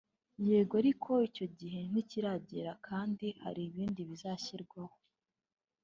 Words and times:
Yego 0.47 0.73
ariko 0.81 1.11
icyo 1.29 1.45
gihe 1.57 1.79
ntikiragera 1.91 2.71
kandi 2.87 3.27
hari 3.43 3.61
ibindi 3.69 4.01
bizashingirwaho 4.09 4.95